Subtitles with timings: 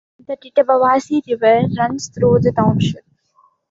[0.25, 3.05] The Tittabawassee River runs through the township.